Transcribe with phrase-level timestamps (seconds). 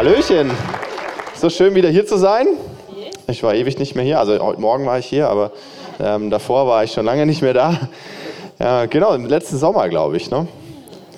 [0.00, 0.50] Hallöchen.
[1.34, 2.46] So schön wieder hier zu sein.
[3.26, 4.18] Ich war ewig nicht mehr hier.
[4.18, 5.52] Also heute Morgen war ich hier, aber
[6.02, 7.78] ähm, davor war ich schon lange nicht mehr da.
[8.58, 10.30] Ja, genau, im letzten Sommer, glaube ich.
[10.30, 10.48] Ne?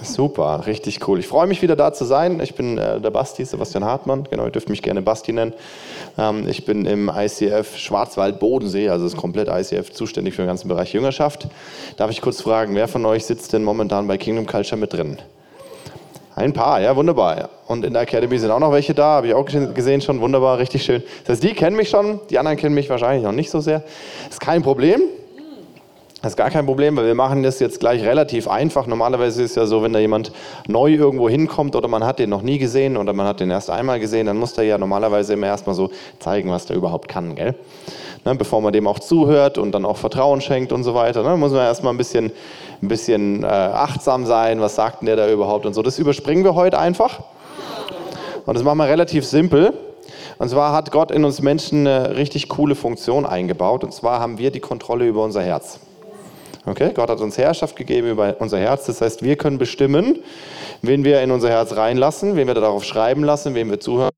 [0.02, 1.20] Super, richtig cool.
[1.20, 2.40] Ich freue mich wieder da zu sein.
[2.40, 4.24] Ich bin äh, der Basti, Sebastian Hartmann.
[4.28, 5.52] Genau, ihr dürft mich gerne Basti nennen.
[6.18, 10.92] Ähm, ich bin im ICF Schwarzwald-Bodensee, also ist komplett ICF zuständig für den ganzen Bereich
[10.92, 11.46] Jüngerschaft.
[11.98, 15.18] Darf ich kurz fragen, wer von euch sitzt denn momentan bei Kingdom Culture mit drin?
[16.34, 17.50] Ein paar, ja, wunderbar.
[17.66, 20.58] Und in der Academy sind auch noch welche da, habe ich auch gesehen schon, wunderbar,
[20.58, 21.02] richtig schön.
[21.24, 23.82] Das heißt, die kennen mich schon, die anderen kennen mich wahrscheinlich noch nicht so sehr.
[24.30, 25.02] Ist kein Problem.
[26.22, 28.86] Das ist gar kein Problem, weil wir machen das jetzt gleich relativ einfach.
[28.86, 30.30] Normalerweise ist es ja so, wenn da jemand
[30.68, 33.70] neu irgendwo hinkommt oder man hat den noch nie gesehen oder man hat den erst
[33.70, 37.34] einmal gesehen, dann muss der ja normalerweise immer erstmal so zeigen, was der überhaupt kann,
[37.34, 37.56] gell?
[38.24, 41.24] Ne, bevor man dem auch zuhört und dann auch Vertrauen schenkt und so weiter.
[41.24, 42.30] Ne, muss man erstmal ein bisschen,
[42.82, 45.82] ein bisschen äh, achtsam sein, was sagt denn der da überhaupt und so.
[45.82, 47.20] Das überspringen wir heute einfach.
[48.44, 49.72] Und das machen wir relativ simpel.
[50.38, 53.84] Und zwar hat Gott in uns Menschen eine richtig coole Funktion eingebaut.
[53.84, 55.78] Und zwar haben wir die Kontrolle über unser Herz.
[56.66, 56.90] Okay?
[56.94, 58.86] Gott hat uns Herrschaft gegeben über unser Herz.
[58.86, 60.18] Das heißt, wir können bestimmen,
[60.80, 64.10] wen wir in unser Herz reinlassen, wen wir darauf schreiben lassen, wem wir zuhören.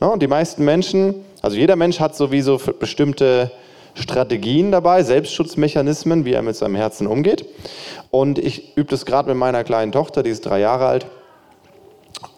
[0.00, 3.50] No, und die meisten Menschen, also jeder Mensch hat sowieso bestimmte
[3.96, 7.46] Strategien dabei, Selbstschutzmechanismen, wie er mit seinem Herzen umgeht.
[8.10, 11.06] Und ich übe das gerade mit meiner kleinen Tochter, die ist drei Jahre alt.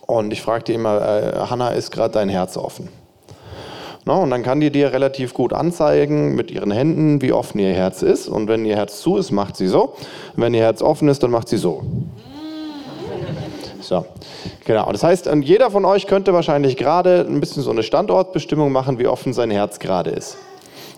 [0.06, 2.88] Und ich frage die immer, äh, Hanna, ist gerade dein Herz offen?
[4.04, 7.74] No, und dann kann die dir relativ gut anzeigen mit ihren Händen, wie offen ihr
[7.74, 8.28] Herz ist.
[8.28, 9.96] Und wenn ihr Herz zu ist, macht sie so.
[10.34, 11.82] Und wenn ihr Herz offen ist, dann macht sie so.
[13.80, 14.06] So,
[14.64, 14.90] genau.
[14.92, 19.06] Das heißt, jeder von euch könnte wahrscheinlich gerade ein bisschen so eine Standortbestimmung machen, wie
[19.06, 20.38] offen sein Herz gerade ist.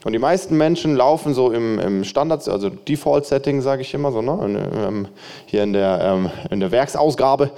[0.04, 4.22] Und die meisten Menschen laufen so im, im Standard, also Default-Setting, sage ich immer so,
[4.22, 4.32] ne?
[4.32, 5.08] Und, ähm,
[5.44, 7.50] hier in der, ähm, in der Werksausgabe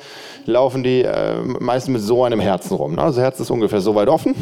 [0.47, 2.97] laufen die äh, meisten mit so einem Herzen rum.
[2.97, 3.03] Ne?
[3.03, 4.35] Also das Herz ist ungefähr so weit offen.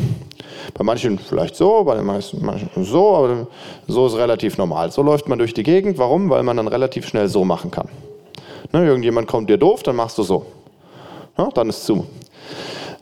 [0.75, 3.47] Bei manchen vielleicht so, bei den meisten manchen so, aber
[3.87, 4.91] so ist relativ normal.
[4.91, 5.99] So läuft man durch die Gegend.
[5.99, 6.31] Warum?
[6.31, 7.89] Weil man dann relativ schnell so machen kann.
[8.73, 8.87] Ne?
[8.87, 10.47] Irgendjemand kommt dir doof, dann machst du so.
[11.37, 12.07] Ja, dann ist zu.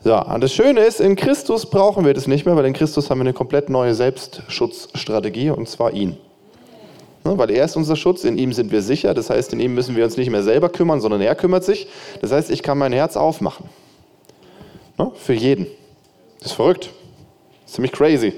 [0.01, 3.09] So, und das Schöne ist, in Christus brauchen wir das nicht mehr, weil in Christus
[3.09, 6.15] haben wir eine komplett neue Selbstschutzstrategie und zwar ihn.
[7.25, 9.73] Ja, weil er ist unser Schutz, in ihm sind wir sicher, das heißt, in ihm
[9.73, 11.87] müssen wir uns nicht mehr selber kümmern, sondern er kümmert sich.
[12.21, 13.65] Das heißt, ich kann mein Herz aufmachen.
[14.97, 15.67] Ja, für jeden.
[16.39, 16.91] Das ist verrückt.
[17.63, 18.33] Das ist ziemlich crazy.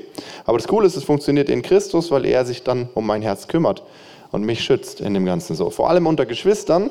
[0.46, 3.48] Aber das Coole ist, es funktioniert in Christus, weil er sich dann um mein Herz
[3.48, 3.84] kümmert
[4.32, 5.70] und mich schützt in dem Ganzen so.
[5.70, 6.90] Vor allem unter Geschwistern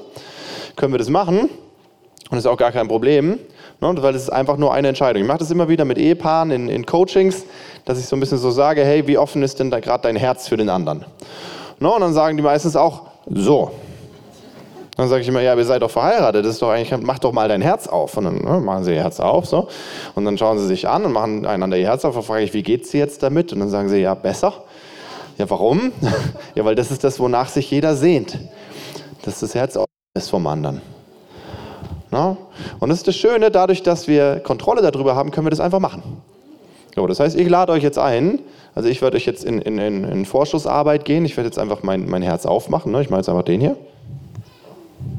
[0.76, 1.50] können wir das machen,
[2.30, 3.40] und das ist auch gar kein Problem,
[3.80, 5.20] ne, weil es ist einfach nur eine Entscheidung.
[5.20, 7.44] Ich mache das immer wieder mit Ehepaaren in, in, Coachings,
[7.84, 10.14] dass ich so ein bisschen so sage, hey, wie offen ist denn da gerade dein
[10.14, 11.04] Herz für den anderen?
[11.80, 13.72] Ne, und dann sagen die meistens auch, so.
[14.96, 17.32] Dann sage ich immer, ja, ihr seid doch verheiratet, das ist doch eigentlich, mach doch
[17.32, 18.16] mal dein Herz auf.
[18.16, 19.66] Und dann ne, machen sie ihr Herz auf, so.
[20.14, 22.54] Und dann schauen sie sich an und machen einander ihr Herz auf und frage ich,
[22.54, 23.52] wie geht's dir jetzt damit?
[23.52, 24.52] Und dann sagen sie, ja, besser.
[25.36, 25.90] Ja, warum?
[26.54, 28.38] ja, weil das ist das, wonach sich jeder sehnt.
[29.24, 29.76] Dass das Herz
[30.14, 30.80] ist vom anderen.
[32.10, 32.36] No?
[32.80, 35.78] Und das ist das Schöne, dadurch, dass wir Kontrolle darüber haben, können wir das einfach
[35.78, 36.02] machen.
[36.94, 38.40] So, das heißt, ich lade euch jetzt ein,
[38.74, 42.08] also ich werde euch jetzt in, in, in, Vorschussarbeit gehen, ich werde jetzt einfach mein,
[42.08, 43.00] mein Herz aufmachen, ne?
[43.00, 43.76] ich mache jetzt einfach den hier.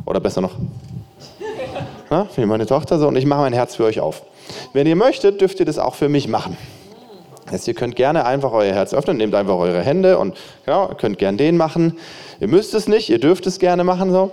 [0.06, 0.56] Oder besser noch,
[2.10, 4.24] Na, für meine Tochter so, und ich mache mein Herz für euch auf.
[4.74, 6.58] Wenn ihr möchtet, dürft ihr das auch für mich machen.
[7.50, 11.18] Das ihr könnt gerne einfach euer Herz öffnen, nehmt einfach eure Hände und genau, könnt
[11.18, 11.98] gerne den machen.
[12.40, 14.32] Ihr müsst es nicht, ihr dürft es gerne machen so.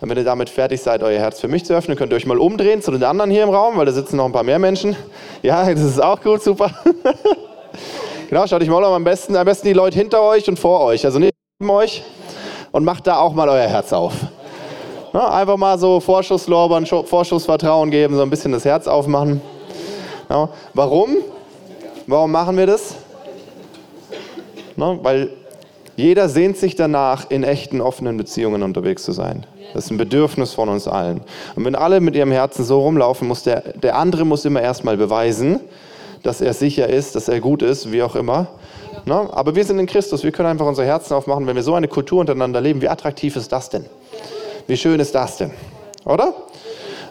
[0.00, 2.26] Und wenn ihr damit fertig seid, euer Herz für mich zu öffnen, könnt ihr euch
[2.26, 4.58] mal umdrehen zu den anderen hier im Raum, weil da sitzen noch ein paar mehr
[4.58, 4.96] Menschen.
[5.42, 6.70] Ja, das ist auch gut, super.
[8.28, 10.82] genau, schaut euch mal um am besten, am besten die Leute hinter euch und vor
[10.82, 12.04] euch, also nicht neben euch.
[12.70, 14.12] Und macht da auch mal euer Herz auf.
[15.12, 19.40] Ja, einfach mal so Vorschusslorbeeren, Vorschussvertrauen geben, so ein bisschen das Herz aufmachen.
[20.28, 21.16] Ja, warum?
[22.06, 22.94] Warum machen wir das?
[24.76, 25.30] Na, weil
[25.98, 29.44] jeder sehnt sich danach, in echten, offenen Beziehungen unterwegs zu sein.
[29.74, 31.22] Das ist ein Bedürfnis von uns allen.
[31.56, 34.96] Und wenn alle mit ihrem Herzen so rumlaufen, muss der, der andere muss immer erstmal
[34.96, 35.58] beweisen,
[36.22, 38.46] dass er sicher ist, dass er gut ist, wie auch immer.
[39.06, 41.48] Na, aber wir sind in Christus, wir können einfach unser Herzen aufmachen.
[41.48, 43.84] Wenn wir so eine Kultur untereinander leben, wie attraktiv ist das denn?
[44.68, 45.50] Wie schön ist das denn?
[46.04, 46.32] Oder?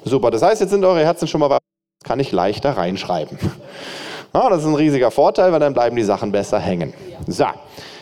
[0.05, 1.57] Super, das heißt, jetzt sind eure Herzen schon mal,
[2.05, 3.37] kann ich leichter reinschreiben.
[4.33, 6.93] Ja, das ist ein riesiger Vorteil, weil dann bleiben die Sachen besser hängen.
[7.25, 7.45] So,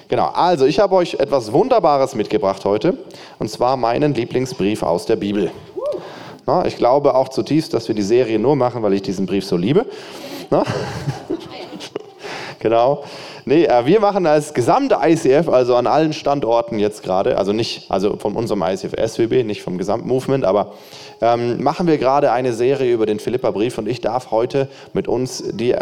[0.08, 0.30] genau.
[0.34, 2.98] Also, ich habe euch etwas Wunderbares mitgebracht heute.
[3.40, 5.52] Und zwar meinen Lieblingsbrief aus der Bibel.
[6.46, 9.46] Na, ich glaube auch zutiefst, dass wir die Serie nur machen, weil ich diesen Brief
[9.46, 9.86] so liebe.
[12.60, 13.04] genau.
[13.48, 17.92] Nee, äh, wir machen als gesamte ICF, also an allen Standorten jetzt gerade, also nicht,
[17.92, 20.74] also von unserem ICF SWB, nicht vom Gesamtmovement, aber
[21.22, 25.44] ähm, machen wir gerade eine Serie über den Philippa-Brief und ich darf heute mit uns
[25.52, 25.76] die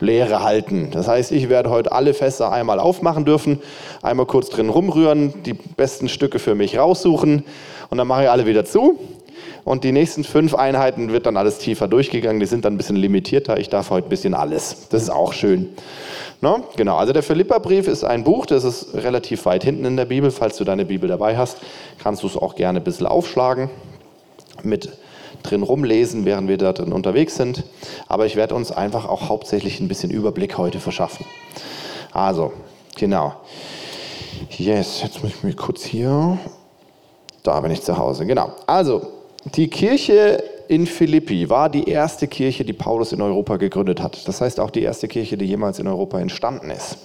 [0.00, 0.90] Eröffnungslehre halten.
[0.90, 3.60] Das heißt, ich werde heute alle Fässer einmal aufmachen dürfen,
[4.02, 7.44] einmal kurz drin rumrühren, die besten Stücke für mich raussuchen
[7.90, 8.98] und dann mache ich alle wieder zu.
[9.64, 12.40] Und die nächsten fünf Einheiten wird dann alles tiefer durchgegangen.
[12.40, 13.58] Die sind dann ein bisschen limitierter.
[13.58, 14.88] Ich darf heute ein bisschen alles.
[14.88, 15.68] Das ist auch schön.
[16.40, 16.64] No?
[16.76, 20.30] Genau, also der Philippa-Brief ist ein Buch, das ist relativ weit hinten in der Bibel.
[20.30, 21.58] Falls du deine Bibel dabei hast,
[22.02, 23.68] kannst du es auch gerne ein bisschen aufschlagen
[24.62, 24.88] mit
[25.42, 27.64] drin rumlesen, während wir da drin unterwegs sind.
[28.08, 31.26] Aber ich werde uns einfach auch hauptsächlich ein bisschen Überblick heute verschaffen.
[32.12, 32.52] Also,
[32.96, 33.34] genau.
[34.50, 36.38] Yes, jetzt muss ich mir kurz hier.
[37.42, 38.52] Da bin ich zu Hause, genau.
[38.66, 39.06] Also,
[39.54, 44.28] die Kirche in Philippi war die erste Kirche, die Paulus in Europa gegründet hat.
[44.28, 46.98] Das heißt auch die erste Kirche, die jemals in Europa entstanden ist.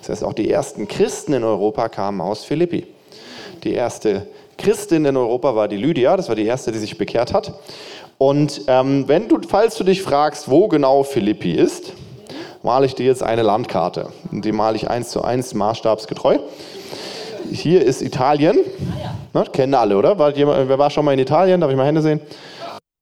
[0.00, 2.86] Das heißt auch die ersten Christen in Europa kamen aus Philippi.
[3.64, 4.26] Die erste
[4.58, 7.52] Christin in Europa war die Lydia, das war die erste, die sich bekehrt hat.
[8.18, 11.92] Und ähm, wenn du, falls du dich fragst, wo genau Philippi ist,
[12.62, 14.08] male ich dir jetzt eine Landkarte.
[14.30, 16.38] Die male ich eins zu eins maßstabsgetreu.
[17.50, 18.58] Hier ist Italien.
[19.32, 20.18] Ne, kennen alle, oder?
[20.18, 21.60] War jemand, wer war schon mal in Italien?
[21.60, 22.20] Darf ich mal Hände sehen?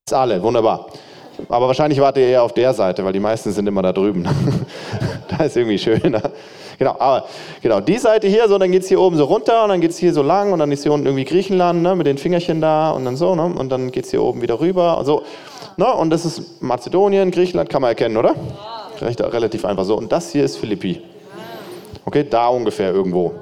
[0.07, 0.89] Ist alle, wunderbar.
[1.49, 4.29] Aber wahrscheinlich wart ihr eher auf der Seite, weil die meisten sind immer da drüben.
[5.29, 6.23] da ist irgendwie schöner.
[6.79, 7.27] Genau, aber
[7.63, 9.91] genau, die Seite hier, so, dann geht es hier oben so runter und dann geht
[9.91, 12.61] es hier so lang und dann ist hier unten irgendwie Griechenland ne, mit den Fingerchen
[12.61, 15.23] da und dann so, ne, und dann geht es hier oben wieder rüber und so.
[15.77, 18.35] Ne, und das ist Mazedonien, Griechenland, kann man erkennen, oder?
[19.01, 19.97] Recht, relativ einfach so.
[19.97, 21.03] Und das hier ist Philippi.
[22.05, 23.35] Okay, da ungefähr irgendwo.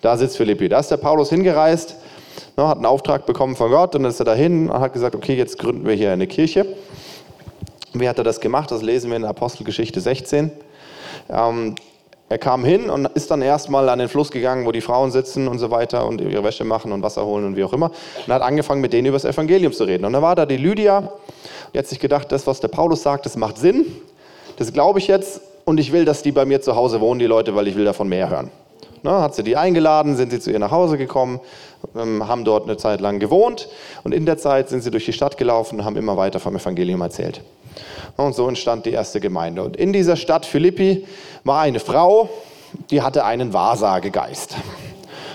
[0.00, 0.68] Da sitzt Philippi.
[0.68, 1.96] Da ist der Paulus hingereist,
[2.56, 5.14] ne, hat einen Auftrag bekommen von Gott und dann ist er dahin und hat gesagt,
[5.14, 6.66] okay, jetzt gründen wir hier eine Kirche.
[7.92, 8.70] Wie hat er das gemacht?
[8.70, 10.50] Das lesen wir in Apostelgeschichte 16.
[11.30, 11.76] Ähm,
[12.34, 15.46] er kam hin und ist dann erstmal an den Fluss gegangen, wo die Frauen sitzen
[15.46, 17.92] und so weiter und ihre Wäsche machen und Wasser holen und wie auch immer.
[18.26, 20.04] Und hat angefangen, mit denen über das Evangelium zu reden.
[20.04, 21.12] Und dann war da die Lydia,
[21.72, 23.86] die hat sich gedacht, das, was der Paulus sagt, das macht Sinn.
[24.56, 27.26] Das glaube ich jetzt und ich will, dass die bei mir zu Hause wohnen, die
[27.26, 28.50] Leute, weil ich will davon mehr hören.
[29.04, 31.38] Na, hat sie die eingeladen, sind sie zu ihr nach Hause gekommen,
[31.94, 33.68] ähm, haben dort eine Zeit lang gewohnt
[34.02, 36.56] und in der Zeit sind sie durch die Stadt gelaufen und haben immer weiter vom
[36.56, 37.42] Evangelium erzählt.
[38.16, 39.62] Und so entstand die erste Gemeinde.
[39.62, 41.06] Und in dieser Stadt Philippi
[41.44, 42.28] war eine Frau,
[42.90, 44.56] die hatte einen Wahrsagegeist.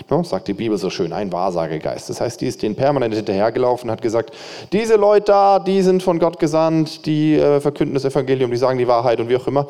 [0.10, 2.10] No, sagt die Bibel so schön, ein Wahrsagegeist.
[2.10, 4.34] Das heißt, die ist denen permanent hinterhergelaufen und hat gesagt,
[4.72, 8.80] diese Leute da, die sind von Gott gesandt, die äh, verkünden das Evangelium, die sagen
[8.80, 9.68] die Wahrheit und wie auch immer.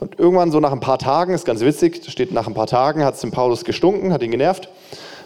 [0.00, 3.04] Und irgendwann so nach ein paar Tagen, ist ganz witzig, steht nach ein paar Tagen,
[3.04, 4.70] hat es dem Paulus gestunken, hat ihn genervt,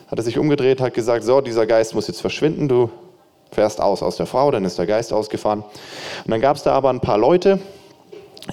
[0.08, 2.90] hat er sich umgedreht, hat gesagt, so, dieser Geist muss jetzt verschwinden, du
[3.52, 5.60] fährst aus aus der Frau, dann ist der Geist ausgefahren.
[5.62, 7.58] Und dann gab es da aber ein paar Leute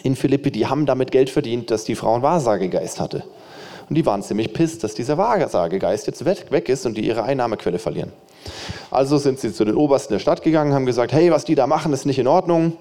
[0.03, 3.23] in Philippi, die haben damit Geld verdient, dass die Frau einen Wahrsagegeist hatte.
[3.89, 7.79] Und die waren ziemlich pisst, dass dieser Wahrsagegeist jetzt weg ist und die ihre Einnahmequelle
[7.79, 8.11] verlieren.
[8.91, 11.67] Also sind sie zu den Obersten der Stadt gegangen, haben gesagt, hey, was die da
[11.67, 12.73] machen, ist nicht in Ordnung.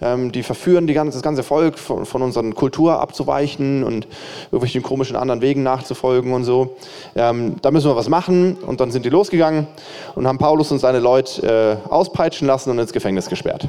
[0.00, 4.06] Ähm, die verführen die ganze, das ganze Volk von, von unserer Kultur abzuweichen und
[4.46, 6.76] irgendwelchen komischen anderen Wegen nachzufolgen und so.
[7.14, 8.56] Ähm, da müssen wir was machen.
[8.66, 9.66] Und dann sind die losgegangen
[10.14, 13.68] und haben Paulus und seine Leute äh, auspeitschen lassen und ins Gefängnis gesperrt.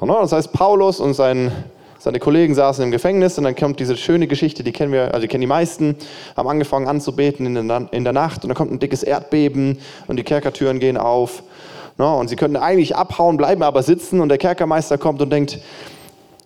[0.00, 1.52] Das heißt, Paulus und sein
[2.02, 5.20] seine Kollegen saßen im Gefängnis und dann kommt diese schöne Geschichte, die kennen wir, also
[5.20, 5.94] die kennen die meisten,
[6.36, 9.78] haben angefangen anzubeten in der, in der Nacht und dann kommt ein dickes Erdbeben
[10.08, 11.44] und die Kerkertüren gehen auf
[11.98, 12.14] Ne?
[12.14, 15.58] Und sie könnten eigentlich abhauen, bleiben aber sitzen und der Kerkermeister kommt und denkt,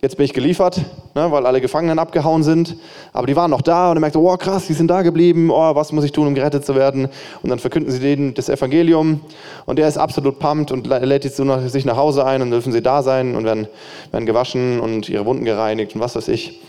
[0.01, 0.79] jetzt bin ich geliefert,
[1.15, 2.75] ne, weil alle Gefangenen abgehauen sind.
[3.13, 5.75] Aber die waren noch da und er merkt, oh krass, die sind da geblieben, oh,
[5.75, 7.09] was muss ich tun, um gerettet zu werden?
[7.41, 9.21] Und dann verkünden sie denen das Evangelium
[9.65, 12.81] und der ist absolut pumped und lädt jetzt sich nach Hause ein und dürfen sie
[12.81, 13.67] da sein und werden,
[14.11, 16.61] werden gewaschen und ihre Wunden gereinigt und was weiß ich.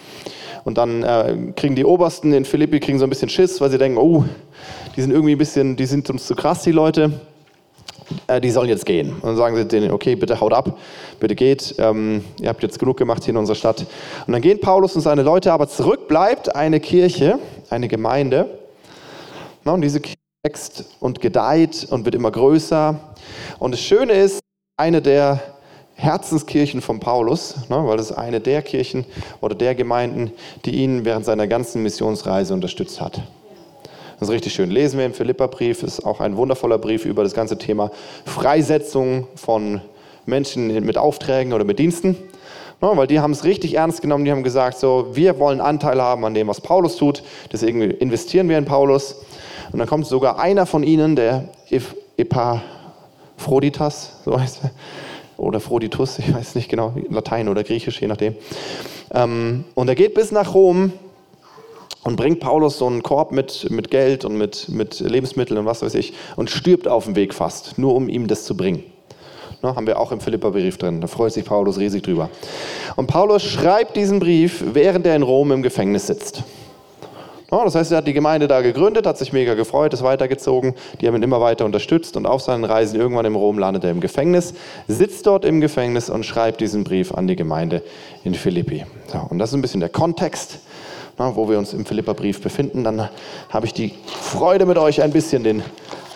[0.65, 3.79] Und dann äh, kriegen die Obersten in Philippi kriegen so ein bisschen Schiss, weil sie
[3.79, 4.25] denken, oh,
[4.97, 7.13] die sind irgendwie ein bisschen, die sind uns zu krass, die Leute
[8.27, 9.13] äh, die sollen jetzt gehen.
[9.13, 10.79] Und dann sagen sie denen, okay, bitte haut ab,
[11.21, 13.87] bitte geht, ähm, ihr habt jetzt genug gemacht hier in unserer Stadt.
[14.27, 17.39] Und dann gehen Paulus und seine Leute, aber zurück bleibt eine Kirche,
[17.71, 18.59] eine Gemeinde.
[19.65, 22.99] Na, und diese Kirche wächst und gedeiht und wird immer größer.
[23.59, 24.41] Und das Schöne ist,
[24.77, 25.41] eine der
[25.95, 29.05] Herzenskirchen von Paulus, ne, weil das eine der Kirchen
[29.41, 30.31] oder der Gemeinden,
[30.65, 33.21] die ihn während seiner ganzen Missionsreise unterstützt hat.
[34.19, 34.71] Das ist richtig schön.
[34.71, 37.93] Lesen wir im Philipperbrief, ist auch ein wundervoller Brief über das ganze Thema
[38.25, 39.81] Freisetzung von
[40.27, 42.17] Menschen mit Aufträgen oder mit Diensten.
[42.83, 46.03] Ja, weil die haben es richtig ernst genommen, die haben gesagt, so, wir wollen Anteil
[46.03, 47.23] haben an dem, was Paulus tut,
[47.53, 49.25] deswegen investieren wir in Paulus.
[49.73, 51.49] Und dann kommt sogar einer von ihnen, der
[52.17, 54.71] Epaphroditas, so heißt er,
[55.37, 58.35] oder Phroditus, ich weiß nicht genau, Latein oder Griechisch, je nachdem.
[59.13, 60.93] Ähm, und er geht bis nach Rom
[62.09, 65.83] und bringt Paulus so einen Korb mit, mit Geld und mit, mit Lebensmitteln und was
[65.83, 68.83] weiß ich und stirbt auf dem Weg fast, nur um ihm das zu bringen.
[69.63, 71.03] Ne, haben wir auch im Philippa-Brief drin.
[71.03, 72.31] Da freut sich Paulus riesig drüber.
[72.97, 76.45] Und Paulus schreibt diesen Brief, während er in Rom im Gefängnis sitzt.
[77.51, 80.75] Ja, das heißt, er hat die Gemeinde da gegründet, hat sich mega gefreut, ist weitergezogen.
[81.01, 83.91] Die haben ihn immer weiter unterstützt und auf seinen Reisen irgendwann in Rom landet er
[83.91, 84.55] im Gefängnis,
[84.87, 87.83] sitzt dort im Gefängnis und schreibt diesen Brief an die Gemeinde
[88.25, 88.87] in Philippi.
[89.09, 90.61] So, und das ist ein bisschen der Kontext,
[91.19, 92.85] na, wo wir uns im Philippa-Brief befinden.
[92.85, 93.09] Dann
[93.51, 95.63] habe ich die Freude mit euch ein bisschen den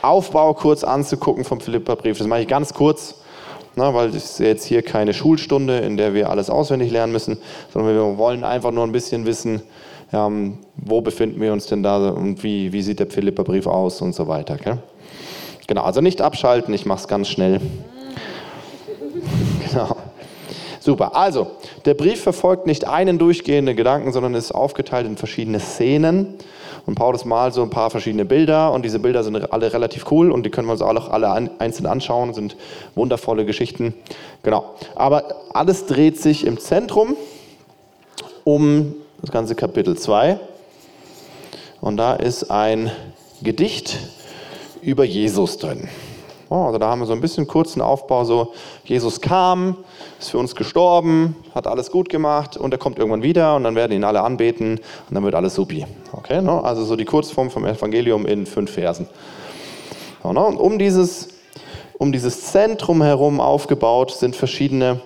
[0.01, 2.19] Aufbau kurz anzugucken vom Philippa-Brief.
[2.19, 3.17] Das mache ich ganz kurz.
[3.75, 7.39] Na, weil es ist jetzt hier keine Schulstunde, in der wir alles auswendig lernen müssen,
[7.73, 9.63] sondern wir wollen einfach nur ein bisschen wissen,
[10.13, 14.15] ähm, wo befinden wir uns denn da und wie, wie sieht der Philipperbrief aus und
[14.15, 14.57] so weiter.
[14.57, 14.79] Gell?
[15.67, 17.61] Genau, also nicht abschalten, ich mache es ganz schnell.
[19.71, 19.97] genau.
[20.83, 21.53] Super, also
[21.85, 26.35] der Brief verfolgt nicht einen durchgehenden Gedanken, sondern ist aufgeteilt in verschiedene Szenen.
[26.87, 30.33] Und Paulus malt so ein paar verschiedene Bilder und diese Bilder sind alle relativ cool
[30.33, 32.57] und die können wir uns auch alle einzeln anschauen, sind
[32.97, 33.95] wundervolle Geschichten.
[34.43, 34.75] Genau.
[34.97, 37.15] Aber alles dreht sich im Zentrum
[38.43, 40.41] um das ganze Kapitel 2.
[41.81, 42.91] Und da ist ein
[43.41, 44.01] Gedicht
[44.81, 45.89] über Jesus drin.
[46.55, 48.53] Also da haben wir so ein bisschen kurzen Aufbau, so
[48.85, 49.79] Jesus kam,
[50.19, 53.75] ist für uns gestorben, hat alles gut gemacht und er kommt irgendwann wieder und dann
[53.75, 54.79] werden ihn alle anbeten
[55.09, 55.87] und dann wird alles supi.
[56.13, 56.61] Okay, no?
[56.61, 59.07] also so die Kurzform vom Evangelium in fünf Versen.
[60.23, 60.47] So, no?
[60.47, 61.29] Und um dieses,
[61.99, 65.01] um dieses Zentrum herum aufgebaut sind verschiedene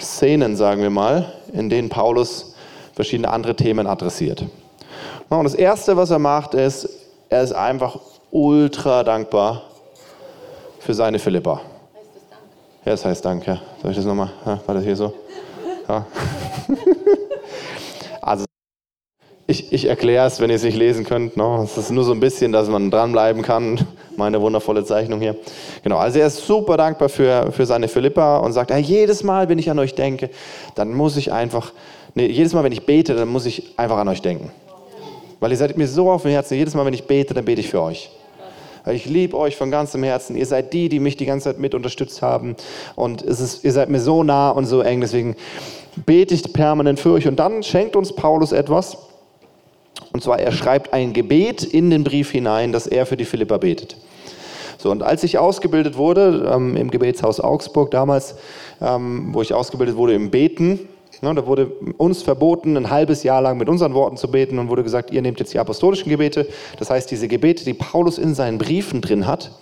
[0.00, 2.54] Szenen, sagen wir mal, in denen Paulus
[2.94, 4.44] verschiedene andere Themen adressiert.
[5.28, 6.88] Und das Erste, was er macht, ist,
[7.28, 7.98] er ist einfach
[8.30, 9.62] ultra dankbar
[10.84, 11.62] für seine Philippa.
[12.84, 13.58] Ja, das heißt Danke.
[13.80, 14.30] Soll ich das nochmal?
[14.44, 15.14] Ja, war das hier so?
[15.88, 16.06] Ja.
[18.20, 18.44] also,
[19.46, 21.38] ich, ich erkläre es, wenn ihr es nicht lesen könnt.
[21.38, 21.62] No?
[21.62, 23.80] Es ist nur so ein bisschen, dass man dranbleiben kann.
[24.16, 25.36] Meine wundervolle Zeichnung hier.
[25.82, 29.48] Genau, also er ist super dankbar für, für seine Philippa und sagt, hey, jedes Mal,
[29.48, 30.28] wenn ich an euch denke,
[30.74, 31.72] dann muss ich einfach,
[32.14, 34.50] nee, jedes Mal, wenn ich bete, dann muss ich einfach an euch denken.
[35.40, 37.62] Weil ihr seid mir so auf dem Herzen, jedes Mal, wenn ich bete, dann bete
[37.62, 38.10] ich für euch.
[38.86, 40.36] Ich liebe euch von ganzem Herzen.
[40.36, 42.54] Ihr seid die, die mich die ganze Zeit mit unterstützt haben.
[42.96, 45.00] Und es ist, ihr seid mir so nah und so eng.
[45.00, 45.36] Deswegen
[46.04, 47.26] bete ich permanent für euch.
[47.26, 48.98] Und dann schenkt uns Paulus etwas.
[50.12, 53.56] Und zwar, er schreibt ein Gebet in den Brief hinein, dass er für die Philippa
[53.56, 53.96] betet.
[54.76, 58.34] So, und als ich ausgebildet wurde ähm, im Gebetshaus Augsburg damals,
[58.82, 60.78] ähm, wo ich ausgebildet wurde im Beten,
[61.20, 64.82] da wurde uns verboten, ein halbes Jahr lang mit unseren Worten zu beten und wurde
[64.82, 66.46] gesagt, ihr nehmt jetzt die apostolischen Gebete.
[66.78, 69.52] Das heißt, diese Gebete, die Paulus in seinen Briefen drin hat,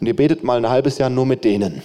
[0.00, 1.82] und ihr betet mal ein halbes Jahr nur mit denen.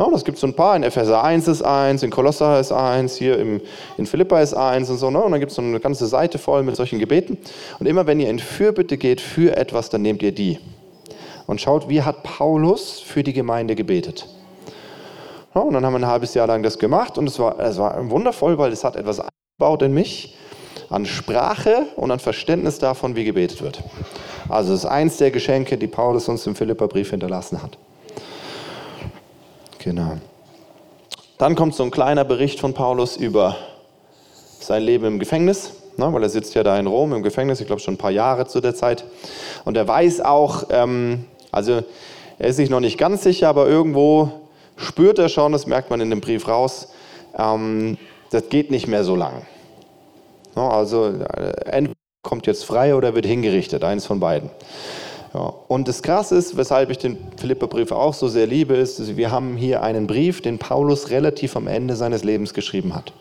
[0.00, 0.76] Ja, das gibt so ein paar.
[0.76, 3.60] In Epheser 1 ist eins, in Kolosser ist eins, hier im,
[3.98, 5.10] in Philippa ist eins und so.
[5.10, 5.20] Ne?
[5.20, 7.36] Und dann gibt es so eine ganze Seite voll mit solchen Gebeten.
[7.78, 10.58] Und immer wenn ihr in Fürbitte geht für etwas, dann nehmt ihr die.
[11.46, 14.26] Und schaut, wie hat Paulus für die Gemeinde gebetet.
[15.52, 18.08] Und dann haben wir ein halbes Jahr lang das gemacht und es war, es war
[18.10, 20.36] wundervoll, weil es hat etwas eingebaut in mich,
[20.88, 23.82] an Sprache und an Verständnis davon, wie gebetet wird.
[24.48, 27.78] Also es ist eins der Geschenke, die Paulus uns im Philipperbrief hinterlassen hat.
[29.78, 30.18] Genau.
[31.38, 33.56] Dann kommt so ein kleiner Bericht von Paulus über
[34.60, 37.66] sein Leben im Gefängnis, ne, weil er sitzt ja da in Rom im Gefängnis, ich
[37.66, 39.04] glaube schon ein paar Jahre zu der Zeit.
[39.64, 41.82] Und er weiß auch, ähm, also
[42.38, 44.39] er ist sich noch nicht ganz sicher, aber irgendwo
[44.80, 46.88] spürt er schon, das merkt man in dem Brief raus,
[47.36, 47.98] ähm,
[48.30, 49.46] das geht nicht mehr so lang.
[50.54, 54.50] also äh, entweder kommt jetzt frei oder wird hingerichtet, eines von beiden.
[55.32, 55.52] Ja.
[55.68, 59.56] Und das Krasse ist, weshalb ich den Philipperbrief auch so sehr liebe, ist, wir haben
[59.56, 63.12] hier einen Brief, den Paulus relativ am Ende seines Lebens geschrieben hat.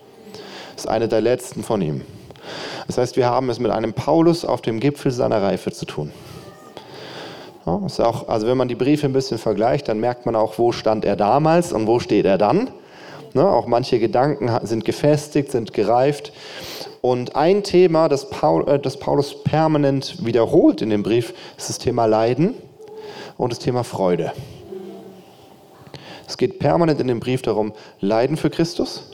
[0.76, 2.02] Das ist einer der letzten von ihm.
[2.88, 6.12] Das heißt, wir haben es mit einem Paulus auf dem Gipfel seiner Reife zu tun.
[7.86, 10.72] Ist auch, also wenn man die Briefe ein bisschen vergleicht, dann merkt man auch, wo
[10.72, 12.70] stand er damals und wo steht er dann.
[13.34, 16.34] Ne, auch manche Gedanken sind gefestigt, sind gereift.
[17.02, 21.78] Und ein Thema, das, Paul, äh, das Paulus permanent wiederholt in dem Brief, ist das
[21.78, 22.56] Thema Leiden
[23.38, 24.34] und das Thema Freude.
[26.28, 29.12] Es geht permanent in dem Brief darum, Leiden für Christus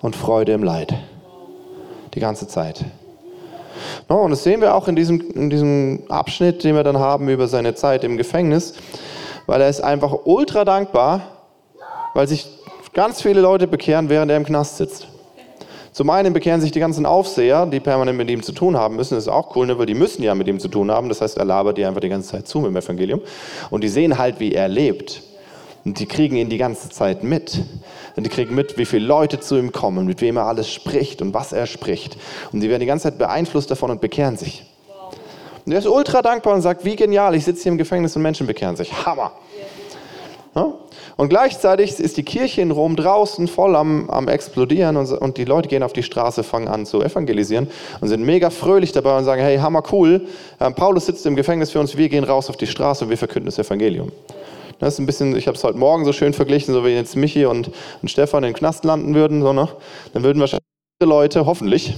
[0.00, 0.94] und Freude im Leid.
[2.14, 2.84] Die ganze Zeit.
[4.08, 7.28] No, und das sehen wir auch in diesem, in diesem Abschnitt, den wir dann haben
[7.28, 8.74] über seine Zeit im Gefängnis,
[9.46, 11.22] weil er ist einfach ultra dankbar,
[12.14, 12.46] weil sich
[12.92, 15.08] ganz viele Leute bekehren, während er im Knast sitzt.
[15.92, 19.14] Zum einen bekehren sich die ganzen Aufseher, die permanent mit ihm zu tun haben müssen.
[19.14, 19.78] Das ist auch cool, ne?
[19.78, 21.10] weil die müssen ja mit ihm zu tun haben.
[21.10, 23.20] Das heißt, er labert die einfach die ganze Zeit zu mit dem Evangelium.
[23.68, 25.22] Und die sehen halt, wie er lebt.
[25.84, 27.60] Und die kriegen ihn die ganze Zeit mit.
[28.16, 31.22] Und die kriegen mit, wie viele Leute zu ihm kommen, mit wem er alles spricht
[31.22, 32.16] und was er spricht.
[32.52, 34.64] Und die werden die ganze Zeit beeinflusst davon und bekehren sich.
[35.64, 38.22] Und er ist ultra dankbar und sagt, wie genial, ich sitze hier im Gefängnis und
[38.22, 38.92] Menschen bekehren sich.
[39.06, 39.32] Hammer.
[41.16, 45.44] Und gleichzeitig ist die Kirche in Rom draußen voll am, am explodieren und, und, die
[45.44, 47.68] Leute gehen auf die Straße, fangen an zu evangelisieren
[48.00, 50.26] und sind mega fröhlich dabei und sagen, hey, hammer cool,
[50.60, 53.18] ähm, Paulus sitzt im Gefängnis für uns, wir gehen raus auf die Straße und wir
[53.18, 54.10] verkünden das Evangelium.
[54.82, 57.14] Das ist ein bisschen, ich habe es heute Morgen so schön verglichen, so wie jetzt
[57.14, 57.70] Michi und,
[58.02, 59.68] und Stefan in den Knast landen würden, so, ne?
[60.12, 60.64] dann würden wahrscheinlich
[61.00, 61.94] Leute, hoffentlich,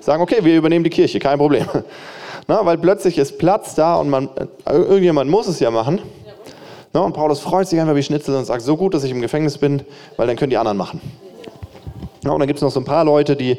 [0.00, 1.64] sagen, okay, wir übernehmen die Kirche, kein Problem.
[2.46, 4.28] Na, weil plötzlich ist Platz da und man,
[4.66, 6.02] äh, irgendjemand muss es ja machen.
[6.92, 9.22] Ja, und Paulus freut sich einfach wie Schnitzel und sagt, so gut, dass ich im
[9.22, 9.82] Gefängnis bin,
[10.18, 11.00] weil dann können die anderen machen.
[12.22, 13.56] Ja, und dann gibt es noch so ein paar Leute, die,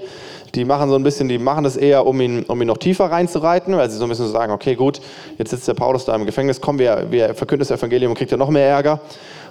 [0.55, 3.05] die machen so ein bisschen, die machen das eher, um ihn, um ihn noch tiefer
[3.05, 5.01] reinzureiten, weil sie so ein bisschen sagen, okay, gut,
[5.37, 8.31] jetzt sitzt der Paulus da im Gefängnis, komm, wir, wir verkünden das Evangelium und kriegt
[8.31, 9.01] er noch mehr Ärger.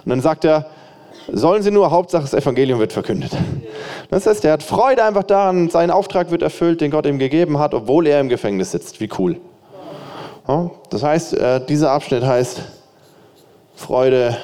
[0.03, 0.65] Und dann sagt er,
[1.31, 3.31] sollen sie nur, Hauptsache das Evangelium wird verkündet.
[4.09, 7.59] Das heißt, er hat Freude einfach daran, sein Auftrag wird erfüllt, den Gott ihm gegeben
[7.59, 9.01] hat, obwohl er im Gefängnis sitzt.
[9.01, 9.37] Wie cool.
[10.47, 12.61] Ja, das heißt, äh, dieser Abschnitt heißt,
[13.75, 14.37] Freude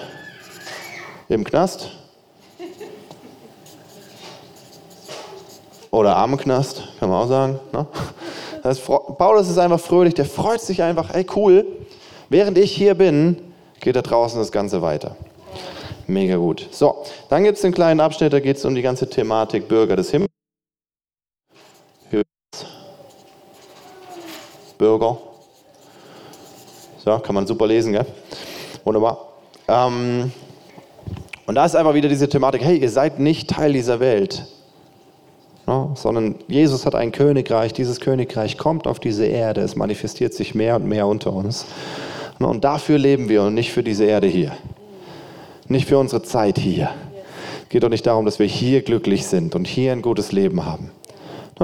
[1.29, 1.91] im Knast
[5.93, 7.59] oder am Knast, kann man auch sagen.
[7.71, 7.85] Ne?
[8.63, 11.67] Das heißt, Paulus ist einfach fröhlich, der freut sich einfach, ey cool,
[12.29, 13.37] während ich hier bin,
[13.79, 15.15] geht da draußen das Ganze weiter.
[16.07, 16.67] Mega gut.
[16.71, 19.95] So, dann gibt es den kleinen Abschnitt, da geht es um die ganze Thematik Bürger
[19.95, 20.31] des Himmels.
[24.79, 25.19] Bürger.
[27.05, 28.05] So, kann man super lesen, gell?
[28.83, 29.27] Wunderbar.
[29.67, 30.31] Ähm,
[31.45, 34.47] und da ist einfach wieder diese Thematik, hey, ihr seid nicht Teil dieser Welt,
[35.65, 35.91] no?
[35.95, 40.75] sondern Jesus hat ein Königreich, dieses Königreich kommt auf diese Erde, es manifestiert sich mehr
[40.75, 41.65] und mehr unter uns.
[42.39, 42.49] No?
[42.49, 44.51] Und dafür leben wir und nicht für diese Erde hier.
[45.67, 46.89] Nicht für unsere Zeit hier.
[47.63, 50.65] Es geht doch nicht darum, dass wir hier glücklich sind und hier ein gutes Leben
[50.65, 50.91] haben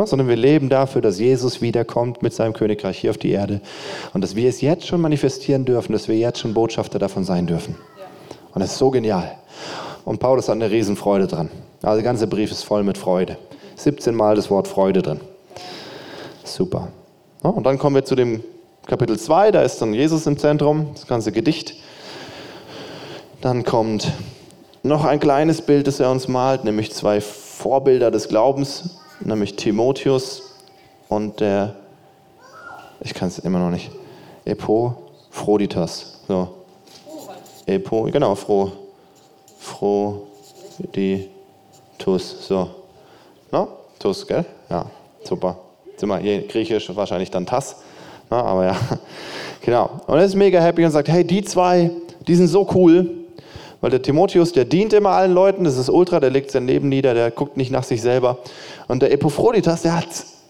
[0.05, 3.61] sondern wir leben dafür, dass Jesus wiederkommt mit seinem Königreich hier auf die Erde
[4.13, 7.47] und dass wir es jetzt schon manifestieren dürfen, dass wir jetzt schon Botschafter davon sein
[7.47, 7.75] dürfen.
[8.53, 9.31] Und das ist so genial.
[10.05, 11.49] Und Paulus hat eine Riesenfreude dran.
[11.81, 13.37] Also der ganze Brief ist voll mit Freude.
[13.79, 15.19] 17 Mal das Wort Freude drin.
[16.43, 16.89] Super.
[17.41, 18.43] und dann kommen wir zu dem
[18.85, 21.75] Kapitel 2, da ist dann Jesus im Zentrum, das ganze Gedicht.
[23.41, 24.11] Dann kommt
[24.83, 30.43] noch ein kleines Bild, das er uns malt, nämlich zwei Vorbilder des Glaubens nämlich Timotheus
[31.07, 31.75] und der,
[33.01, 33.91] ich kann es immer noch nicht,
[34.45, 36.19] Epaphroditas.
[36.27, 36.49] So.
[37.65, 38.71] Epo, genau, Fro,
[39.59, 41.27] Froditus.
[42.47, 42.69] So.
[43.51, 43.67] No?
[43.99, 44.45] Tus, gell?
[44.69, 44.85] Ja,
[45.23, 45.57] super.
[45.97, 47.77] Sind wir hier griechisch wahrscheinlich dann Tas.
[48.29, 48.75] No, aber ja,
[49.61, 49.89] genau.
[50.07, 51.91] Und er ist mega happy und sagt, hey, die zwei,
[52.27, 53.09] die sind so cool.
[53.81, 56.89] Weil der Timotheus, der dient immer allen Leuten, das ist Ultra, der legt sein Leben
[56.89, 58.37] nieder, der guckt nicht nach sich selber.
[58.87, 60.07] Und der Epaphroditas, der hat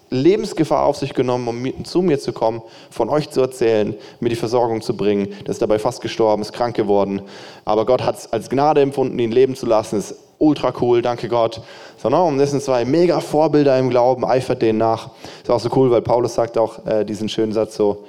[0.10, 4.36] Lebensgefahr auf sich genommen, um zu mir zu kommen, von euch zu erzählen, mir die
[4.36, 5.30] Versorgung zu bringen.
[5.46, 7.22] Der ist dabei fast gestorben, ist krank geworden.
[7.66, 10.00] Aber Gott hat es als Gnade empfunden, ihn leben zu lassen.
[10.00, 11.62] Ist ultra cool, danke Gott.
[12.02, 12.22] So, ne?
[12.22, 15.10] Und das sind zwei mega Vorbilder im Glauben, eifert denen nach.
[15.42, 18.06] Ist auch so cool, weil Paulus sagt auch äh, diesen schönen Satz so,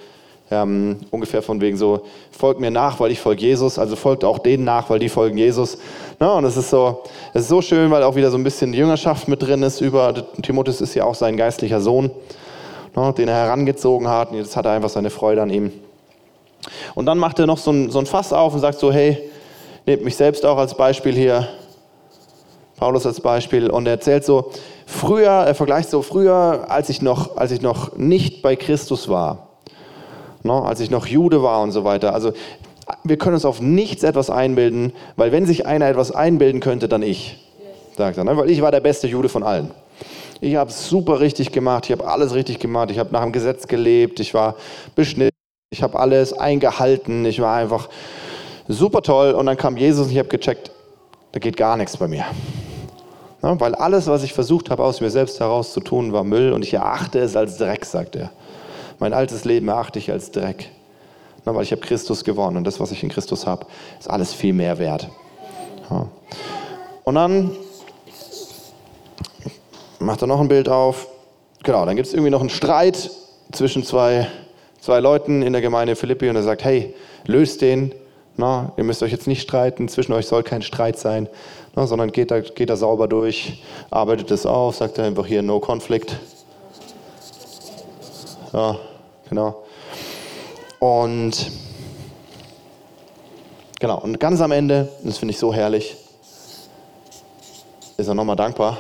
[0.51, 4.38] ähm, ungefähr von wegen so, folgt mir nach, weil ich folge Jesus, also folgt auch
[4.38, 5.79] denen nach, weil die folgen Jesus.
[6.21, 7.03] Ja, und es ist so,
[7.35, 9.81] es ist so schön, weil auch wieder so ein bisschen Jüngerschaft mit drin ist.
[9.81, 12.11] Über Timotheus ist ja auch sein geistlicher Sohn,
[12.97, 14.31] ja, den er herangezogen hat.
[14.31, 15.73] Und jetzt hat er einfach seine Freude an ihm.
[16.95, 19.19] Und dann macht er noch so ein, so ein Fass auf und sagt so, hey,
[19.87, 21.49] nehmt mich selbst auch als Beispiel hier.
[22.81, 24.53] Paulus als Beispiel und er erzählt so,
[24.87, 29.49] früher, er vergleicht so, früher, als ich noch, als ich noch nicht bei Christus war,
[30.43, 32.14] ne, als ich noch Jude war und so weiter.
[32.14, 32.33] Also
[33.05, 37.03] wir können uns auf nichts etwas einbilden, weil wenn sich einer etwas einbilden könnte, dann
[37.03, 37.47] ich,
[37.99, 38.25] sagt er.
[38.25, 38.35] Ne?
[38.35, 39.71] Weil ich war der beste Jude von allen.
[40.40, 43.33] Ich habe es super richtig gemacht, ich habe alles richtig gemacht, ich habe nach dem
[43.33, 44.57] Gesetz gelebt, ich war
[44.95, 45.37] beschnitten,
[45.71, 47.90] ich habe alles eingehalten, ich war einfach
[48.69, 50.71] super toll und dann kam Jesus und ich habe gecheckt,
[51.33, 52.25] da geht gar nichts bei mir.
[53.42, 53.59] Ne?
[53.59, 56.64] weil alles, was ich versucht habe, aus mir selbst heraus zu tun, war Müll und
[56.64, 58.31] ich erachte es als Dreck, sagt er.
[58.98, 60.70] Mein altes Leben erachte ich als Dreck.
[61.44, 63.66] Na, weil ich habe Christus gewonnen und das, was ich in Christus habe,
[63.98, 65.09] ist alles viel mehr wert.
[67.05, 67.50] Und dann
[69.98, 71.09] macht er noch ein Bild auf.
[71.62, 73.11] Genau, dann gibt es irgendwie noch einen Streit
[73.53, 74.29] zwischen zwei,
[74.81, 76.94] zwei Leuten in der Gemeinde Philippi und er sagt, hey,
[77.26, 77.92] löst den.
[78.37, 81.29] Na, ihr müsst euch jetzt nicht streiten, zwischen euch soll kein Streit sein,
[81.74, 85.42] na, sondern geht da, geht da sauber durch, arbeitet es auf, sagt er einfach hier,
[85.42, 86.16] no conflict.
[88.52, 88.76] Ja,
[89.30, 89.62] Genau.
[90.80, 91.50] Und
[93.78, 95.96] Genau, und ganz am Ende, das finde ich so herrlich,
[97.96, 98.76] ist er nochmal dankbar.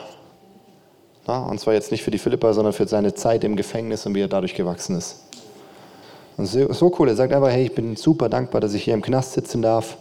[1.26, 4.14] Ja, und zwar jetzt nicht für die Philippa, sondern für seine Zeit im Gefängnis und
[4.14, 5.24] wie er dadurch gewachsen ist.
[6.36, 8.92] Und so, so cool, er sagt einfach, hey, ich bin super dankbar, dass ich hier
[8.92, 9.96] im Knast sitzen darf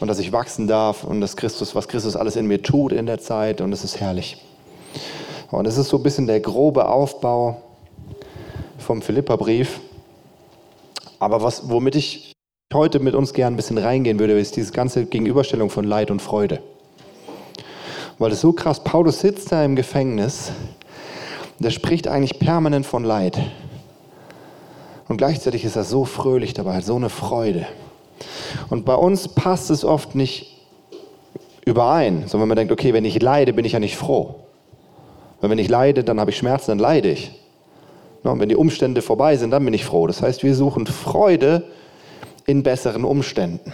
[0.00, 3.06] und dass ich wachsen darf und dass Christus, was Christus alles in mir tut in
[3.06, 4.42] der Zeit und es ist herrlich.
[5.50, 7.62] Und es ist so ein bisschen der grobe Aufbau
[8.78, 9.80] vom Philipperbrief.
[11.18, 12.32] Aber was, womit ich
[12.74, 16.20] heute mit uns gern ein bisschen reingehen würde, ist diese ganze Gegenüberstellung von Leid und
[16.20, 16.60] Freude.
[18.18, 20.52] Weil es so krass, Paulus sitzt da im Gefängnis,
[21.58, 23.38] der spricht eigentlich permanent von Leid.
[25.08, 27.66] Und gleichzeitig ist er so fröhlich dabei, so eine Freude.
[28.68, 30.56] Und bei uns passt es oft nicht
[31.64, 34.36] überein, sondern wenn man denkt, okay, wenn ich leide, bin ich ja nicht froh.
[35.40, 37.32] Weil wenn ich leide, dann habe ich Schmerzen, dann leide ich.
[38.22, 40.06] Und wenn die Umstände vorbei sind, dann bin ich froh.
[40.06, 41.64] Das heißt, wir suchen Freude
[42.46, 43.72] in besseren Umständen.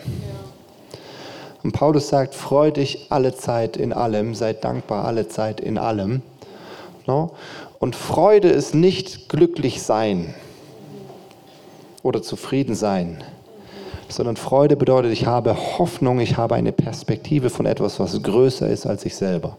[1.63, 6.23] Und Paulus sagt, freu dich alle Zeit in allem, sei dankbar alle Zeit in allem.
[7.79, 10.35] Und Freude ist nicht glücklich sein
[12.03, 13.23] oder zufrieden sein,
[14.13, 18.87] sondern Freude bedeutet, ich habe Hoffnung, ich habe eine Perspektive von etwas, was größer ist
[18.87, 19.57] als ich selber.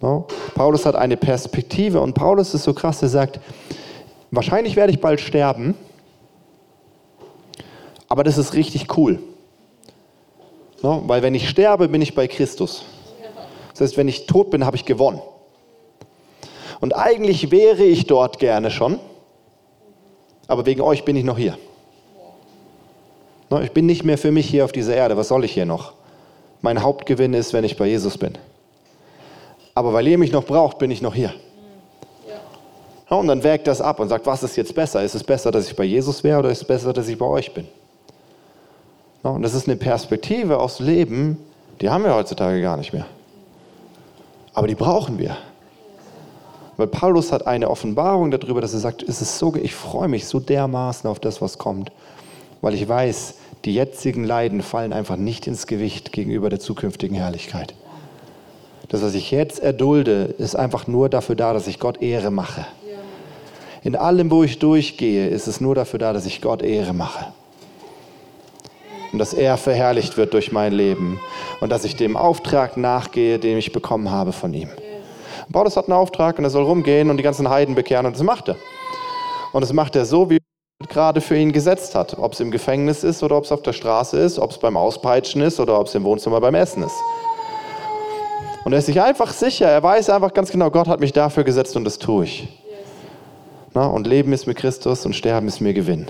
[0.00, 0.26] No?
[0.54, 3.38] Paulus hat eine Perspektive und Paulus ist so krass, er sagt,
[4.30, 5.74] wahrscheinlich werde ich bald sterben,
[8.08, 9.20] aber das ist richtig cool.
[10.82, 11.02] No?
[11.06, 12.84] Weil wenn ich sterbe, bin ich bei Christus.
[13.70, 15.22] Das heißt, wenn ich tot bin, habe ich gewonnen.
[16.80, 18.98] Und eigentlich wäre ich dort gerne schon,
[20.48, 21.56] aber wegen euch bin ich noch hier.
[23.52, 23.60] No?
[23.60, 25.16] Ich bin nicht mehr für mich hier auf dieser Erde.
[25.16, 25.92] Was soll ich hier noch?
[26.62, 28.32] Mein Hauptgewinn ist, wenn ich bei Jesus bin.
[29.74, 31.34] Aber weil ihr mich noch braucht, bin ich noch hier.
[33.08, 35.02] Und dann wägt das ab und sagt, was ist jetzt besser?
[35.02, 37.26] Ist es besser, dass ich bei Jesus wäre oder ist es besser, dass ich bei
[37.26, 37.68] euch bin?
[39.22, 41.36] Und das ist eine Perspektive aufs Leben,
[41.82, 43.04] die haben wir heutzutage gar nicht mehr.
[44.54, 45.36] Aber die brauchen wir.
[46.78, 50.26] Weil Paulus hat eine Offenbarung darüber, dass er sagt, es ist so, ich freue mich
[50.26, 51.92] so dermaßen auf das, was kommt,
[52.62, 53.34] weil ich weiß,
[53.66, 57.74] die jetzigen Leiden fallen einfach nicht ins Gewicht gegenüber der zukünftigen Herrlichkeit.
[58.88, 62.66] Das, was ich jetzt erdulde, ist einfach nur dafür da, dass ich Gott Ehre mache.
[63.82, 67.32] In allem, wo ich durchgehe, ist es nur dafür da, dass ich Gott Ehre mache.
[69.12, 71.20] Und dass er verherrlicht wird durch mein Leben.
[71.60, 74.68] Und dass ich dem Auftrag nachgehe, den ich bekommen habe von ihm.
[75.50, 78.22] Paulus hat einen Auftrag und er soll rumgehen und die ganzen Heiden bekehren und das
[78.22, 78.56] macht er.
[79.52, 80.38] Und das macht er so, wie
[80.92, 82.18] gerade für ihn gesetzt hat.
[82.18, 84.76] Ob es im Gefängnis ist oder ob es auf der Straße ist, ob es beim
[84.76, 86.94] Auspeitschen ist oder ob es im Wohnzimmer beim Essen ist.
[88.64, 91.42] Und er ist sich einfach sicher, er weiß einfach ganz genau, Gott hat mich dafür
[91.42, 92.48] gesetzt und das tue ich.
[93.74, 96.06] Na, und Leben ist mir Christus und Sterben ist mir Gewinn.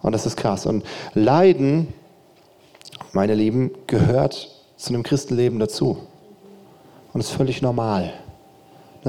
[0.00, 0.66] Und das ist krass.
[0.66, 0.84] Und
[1.14, 1.92] Leiden,
[3.12, 5.98] meine Lieben, gehört zu einem Christenleben dazu.
[7.12, 8.12] Und ist völlig normal.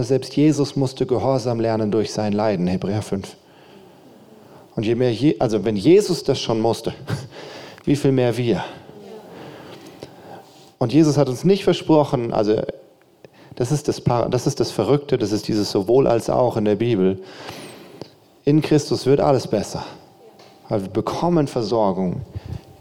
[0.04, 3.36] Selbst Jesus musste Gehorsam lernen durch sein Leiden, Hebräer 5.
[4.76, 6.94] Und je mehr, Je also wenn Jesus das schon musste,
[7.86, 8.64] wie viel mehr wir?
[10.78, 12.62] Und Jesus hat uns nicht versprochen, also
[13.56, 16.76] das ist das, das ist das Verrückte, das ist dieses sowohl als auch in der
[16.76, 17.22] Bibel.
[18.46, 19.84] In Christus wird alles besser.
[20.70, 22.22] Weil wir bekommen Versorgung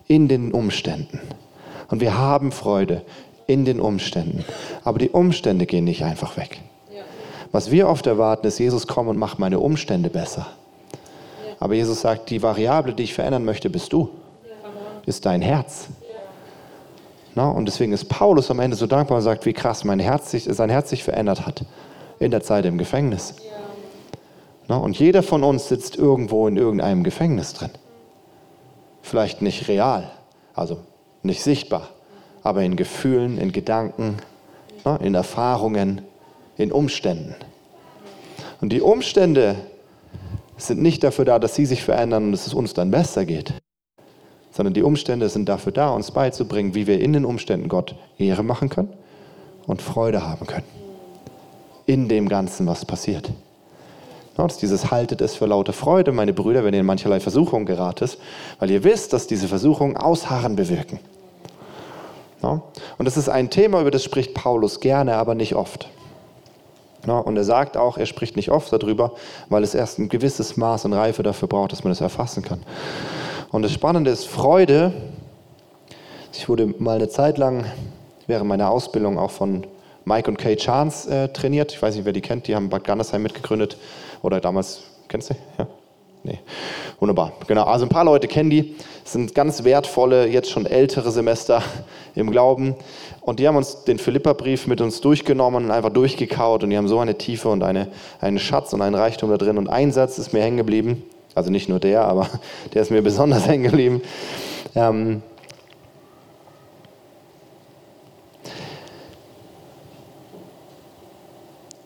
[0.06, 1.20] in den Umständen.
[1.90, 3.02] Und wir haben Freude
[3.48, 4.44] in den Umständen.
[4.84, 6.60] Aber die Umstände gehen nicht einfach weg.
[7.52, 10.46] Was wir oft erwarten, ist, Jesus komm und macht meine Umstände besser.
[11.60, 14.10] Aber Jesus sagt, die Variable, die ich verändern möchte, bist du.
[15.06, 15.88] Ist dein Herz.
[17.34, 20.30] Na, und deswegen ist Paulus am Ende so dankbar und sagt, wie krass mein Herz
[20.30, 21.64] sich, sein Herz sich verändert hat
[22.18, 23.34] in der Zeit im Gefängnis.
[24.66, 27.70] Na, und jeder von uns sitzt irgendwo in irgendeinem Gefängnis drin.
[29.02, 30.10] Vielleicht nicht real,
[30.54, 30.78] also
[31.22, 31.88] nicht sichtbar,
[32.42, 34.18] aber in Gefühlen, in Gedanken,
[34.84, 36.02] na, in Erfahrungen,
[36.58, 37.34] in Umständen.
[38.60, 39.56] Und die Umstände
[40.58, 43.54] sind nicht dafür da, dass sie sich verändern und dass es uns dann besser geht
[44.58, 48.42] sondern die Umstände sind dafür da, uns beizubringen, wie wir in den Umständen Gott Ehre
[48.42, 48.92] machen können
[49.68, 50.64] und Freude haben können.
[51.86, 53.30] In dem Ganzen, was passiert.
[54.36, 58.18] Und dieses haltet es für laute Freude, meine Brüder, wenn ihr in mancherlei Versuchungen geratet,
[58.58, 60.98] weil ihr wisst, dass diese Versuchungen Ausharren bewirken.
[62.40, 65.88] Und das ist ein Thema, über das spricht Paulus gerne, aber nicht oft.
[67.06, 69.12] Und er sagt auch, er spricht nicht oft darüber,
[69.48, 72.62] weil es erst ein gewisses Maß an Reife dafür braucht, dass man es erfassen kann.
[73.50, 74.92] Und das Spannende ist Freude.
[76.32, 77.64] Ich wurde mal eine Zeit lang
[78.26, 79.66] während meiner Ausbildung auch von
[80.04, 81.72] Mike und Kay Chance äh, trainiert.
[81.72, 82.46] Ich weiß nicht, wer die kennt.
[82.46, 83.76] Die haben Bad Gandersheim mitgegründet.
[84.22, 85.34] Oder damals, kennst du?
[85.58, 85.66] Ja?
[86.24, 86.40] Nee.
[87.00, 87.62] Wunderbar, genau.
[87.62, 91.62] Also ein paar Leute kennen die, das sind ganz wertvolle, jetzt schon ältere Semester
[92.16, 92.74] im Glauben.
[93.20, 96.64] Und die haben uns den Philippa-Brief mit uns durchgenommen und einfach durchgekaut.
[96.64, 97.88] Und die haben so eine Tiefe und eine,
[98.20, 99.58] einen Schatz und einen Reichtum da drin.
[99.58, 101.04] Und ein Satz ist mir hängen geblieben.
[101.36, 102.28] Also nicht nur der, aber
[102.74, 104.02] der ist mir besonders hängen geblieben.
[104.74, 105.22] Ähm,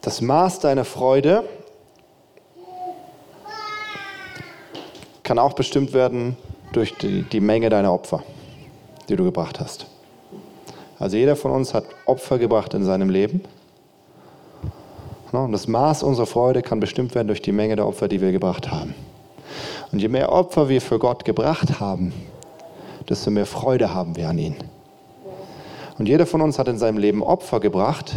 [0.01, 1.45] das Maß deiner Freude
[5.33, 6.37] kann auch bestimmt werden
[6.73, 8.23] durch die, die Menge deiner Opfer,
[9.09, 9.87] die du gebracht hast.
[10.99, 13.41] Also jeder von uns hat Opfer gebracht in seinem Leben.
[15.33, 18.31] Und das Maß unserer Freude kann bestimmt werden durch die Menge der Opfer, die wir
[18.31, 18.95] gebracht haben.
[19.91, 22.13] Und je mehr Opfer wir für Gott gebracht haben,
[23.09, 24.57] desto mehr Freude haben wir an ihn.
[25.99, 28.17] Und jeder von uns hat in seinem Leben Opfer gebracht.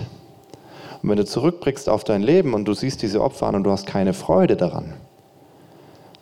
[1.02, 3.72] Und wenn du zurückblickst auf dein Leben und du siehst diese Opfer an und du
[3.72, 4.96] hast keine Freude daran,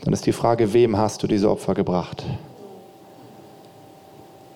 [0.03, 2.25] dann ist die Frage, wem hast du diese Opfer gebracht?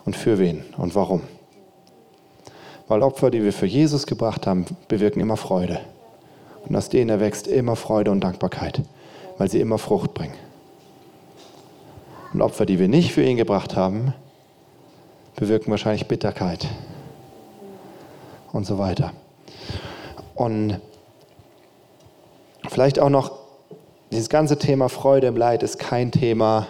[0.03, 1.21] Und für wen und warum?
[2.89, 5.79] Weil Opfer, die wir für Jesus gebracht haben, bewirken immer Freude.
[6.67, 8.81] Und aus denen erwächst immer Freude und Dankbarkeit,
[9.38, 10.36] weil sie immer Frucht bringen.
[12.33, 14.13] Und Opfer, die wir nicht für ihn gebracht haben,
[15.38, 16.67] bewirken wahrscheinlich Bitterkeit
[18.51, 19.13] und so weiter.
[20.36, 20.81] Und
[22.67, 23.46] vielleicht auch noch
[24.12, 26.67] dieses ganze Thema Freude im Leid ist kein Thema,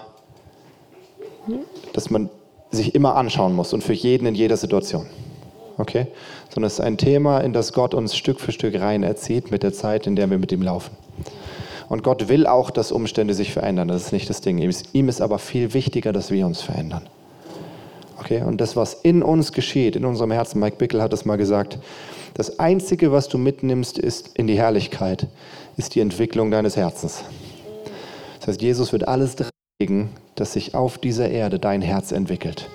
[1.94, 2.30] das man
[2.72, 5.06] sich immer anschauen muss und für jeden in jeder Situation.
[5.78, 6.08] Okay?
[6.50, 9.64] Sondern es ist ein Thema, in das Gott uns Stück für Stück rein erzieht mit
[9.64, 10.96] der Zeit, in der wir mit ihm laufen.
[11.90, 13.88] Und Gott will auch, dass Umstände sich verändern.
[13.88, 14.58] Das ist nicht das Ding.
[14.58, 17.04] Ihm ist aber viel wichtiger, dass wir uns verändern.
[18.20, 18.42] Okay?
[18.42, 21.80] Und das, was in uns geschieht, in unserem Herzen, Mike Bickel hat es mal gesagt,
[22.34, 25.28] das Einzige, was du mitnimmst, ist in die Herrlichkeit,
[25.78, 27.24] ist die Entwicklung deines Herzens.
[28.40, 29.36] Das heißt, Jesus wird alles
[29.80, 32.70] legen, dass sich auf dieser Erde dein Herz entwickelt.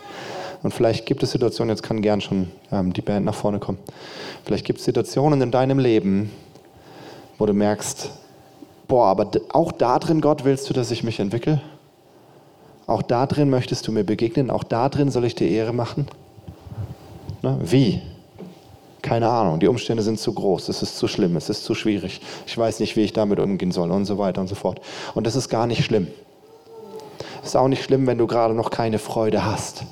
[0.63, 3.79] Und vielleicht gibt es Situationen, jetzt kann gern schon ähm, die Band nach vorne kommen,
[4.45, 6.31] vielleicht gibt es Situationen in deinem Leben,
[7.39, 8.11] wo du merkst,
[8.87, 11.61] boah, aber auch da drin, Gott, willst du, dass ich mich entwickle?
[12.87, 14.51] Auch da drin möchtest du mir begegnen?
[14.51, 16.07] Auch da drin soll ich dir Ehre machen?
[17.41, 18.03] Na, wie?
[19.03, 22.21] Keine Ahnung, die Umstände sind zu groß, es ist zu schlimm, es ist zu schwierig.
[22.47, 24.81] Ich weiß nicht, wie ich damit umgehen soll und so weiter und so fort.
[25.15, 26.07] Und das ist gar nicht schlimm.
[27.43, 29.85] Es ist auch nicht schlimm, wenn du gerade noch keine Freude hast.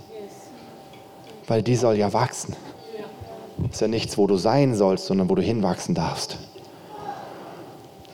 [1.48, 2.54] Weil die soll ja wachsen.
[3.58, 6.38] Das ist ja nichts, wo du sein sollst, sondern wo du hinwachsen darfst.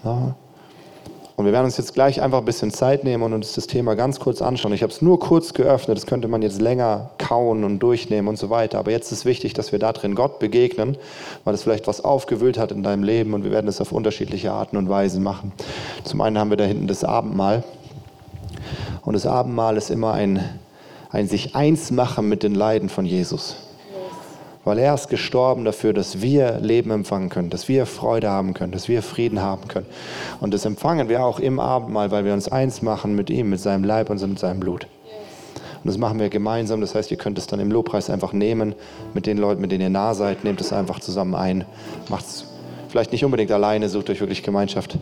[0.02, 0.34] Ja.
[1.36, 3.94] Und wir werden uns jetzt gleich einfach ein bisschen Zeit nehmen und uns das Thema
[3.94, 4.72] ganz kurz anschauen.
[4.72, 8.38] Ich habe es nur kurz geöffnet, das könnte man jetzt länger kauen und durchnehmen und
[8.38, 8.78] so weiter.
[8.78, 10.96] Aber jetzt ist wichtig, dass wir da drin Gott begegnen,
[11.44, 14.50] weil es vielleicht was aufgewühlt hat in deinem Leben und wir werden es auf unterschiedliche
[14.52, 15.52] Arten und Weisen machen.
[16.04, 17.64] Zum einen haben wir da hinten das Abendmahl.
[19.04, 20.42] Und das Abendmahl ist immer ein,
[21.10, 23.56] ein sich eins machen mit den Leiden von Jesus
[24.66, 28.72] weil er ist gestorben dafür, dass wir Leben empfangen können, dass wir Freude haben können,
[28.72, 29.86] dass wir Frieden haben können.
[30.40, 33.60] Und das empfangen wir auch im Abendmahl, weil wir uns eins machen mit ihm, mit
[33.60, 34.88] seinem Leib und mit seinem Blut.
[35.84, 36.80] Und das machen wir gemeinsam.
[36.80, 38.74] Das heißt, ihr könnt es dann im Lobpreis einfach nehmen
[39.14, 40.42] mit den Leuten, mit denen ihr nah seid.
[40.42, 41.64] Nehmt es einfach zusammen ein.
[42.08, 42.46] Macht es
[42.88, 44.98] vielleicht nicht unbedingt alleine, sucht euch wirklich Gemeinschaft.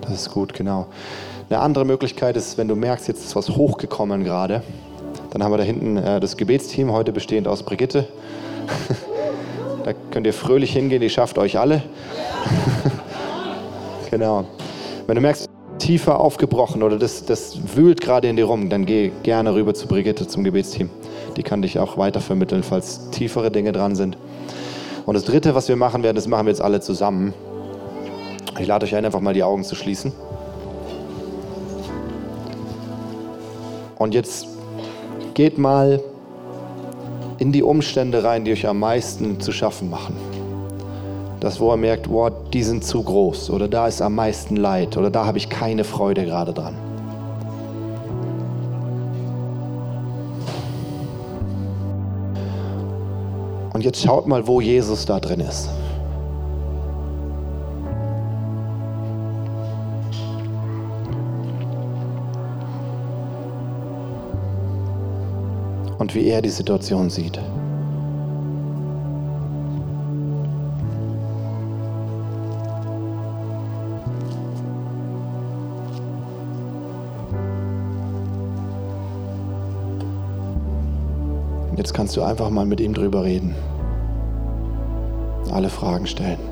[0.00, 0.86] Das ist gut, genau.
[1.50, 4.62] Eine andere Möglichkeit ist, wenn du merkst, jetzt ist was hochgekommen gerade,
[5.28, 8.08] dann haben wir da hinten äh, das Gebetsteam, heute bestehend aus Brigitte,
[9.84, 11.82] da könnt ihr fröhlich hingehen, die schafft euch alle.
[14.10, 14.44] genau.
[15.06, 15.48] Wenn du merkst,
[15.78, 19.88] tiefer aufgebrochen oder das, das wühlt gerade in dir rum, dann geh gerne rüber zu
[19.88, 20.90] Brigitte, zum Gebetsteam.
[21.36, 24.16] Die kann dich auch weiter vermitteln, falls tiefere Dinge dran sind.
[25.06, 27.34] Und das Dritte, was wir machen werden, das machen wir jetzt alle zusammen.
[28.60, 30.12] Ich lade euch ein, einfach mal die Augen zu schließen.
[33.98, 34.46] Und jetzt
[35.34, 36.00] geht mal
[37.38, 40.16] in die Umstände rein, die euch am meisten zu schaffen machen.
[41.40, 44.96] Das, wo er merkt, wow, die sind zu groß oder da ist am meisten Leid
[44.96, 46.76] oder da habe ich keine Freude gerade dran.
[53.72, 55.68] Und jetzt schaut mal, wo Jesus da drin ist.
[66.02, 67.38] Und wie er die Situation sieht.
[81.76, 83.54] Jetzt kannst du einfach mal mit ihm drüber reden.
[85.52, 86.51] Alle Fragen stellen.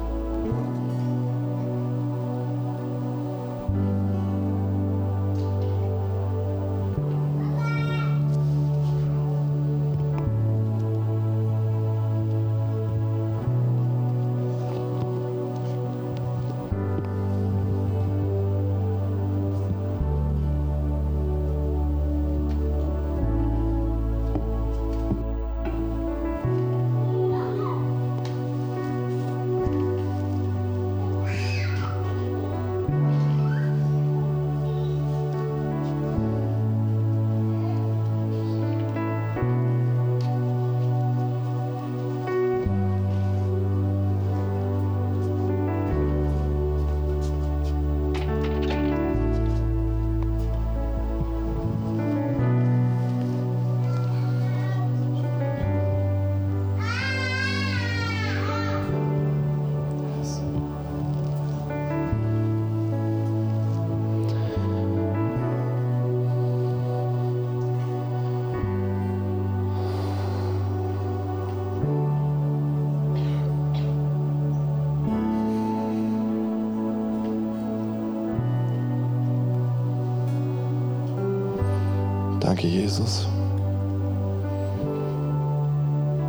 [82.50, 83.28] Danke, Jesus.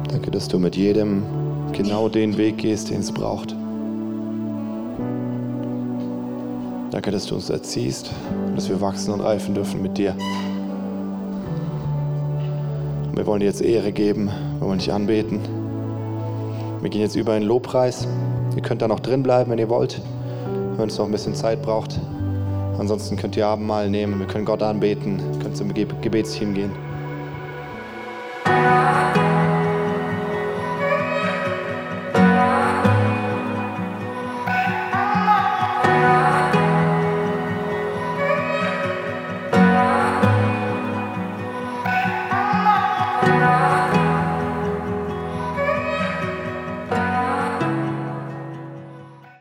[0.08, 1.24] Danke, dass du mit jedem
[1.74, 3.56] genau den Weg gehst, den es braucht.
[6.92, 8.12] Danke, dass du uns erziehst
[8.46, 10.16] und dass wir wachsen und reifen dürfen mit dir.
[13.08, 14.30] Und wir wollen dir jetzt Ehre geben,
[14.60, 15.40] wir wollen dich anbeten.
[16.82, 18.08] Wir gehen jetzt über in Lobpreis.
[18.56, 20.00] Ihr könnt da noch drin bleiben, wenn ihr wollt,
[20.78, 22.00] wenn es noch ein bisschen Zeit braucht.
[22.82, 26.72] Ansonsten könnt ihr Abendmahl nehmen, wir können Gott anbeten, könnt zum Gebetsteam gehen.